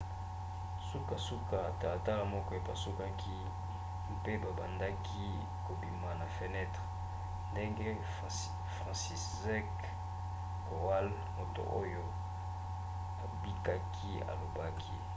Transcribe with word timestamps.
sukasuka 0.89 1.57
talatala 1.79 2.23
moko 2.33 2.49
epasukaki 2.59 3.37
mpe 4.15 4.33
babandaki 4.43 5.25
kobima 5.65 6.09
na 6.19 6.27
fenentre 6.35 6.85
ndenge 7.51 7.87
franciszek 8.75 9.71
kowal 10.65 11.07
moto 11.37 11.61
oyo 11.81 12.03
abikaki 13.23 14.11
alobaki 14.31 14.95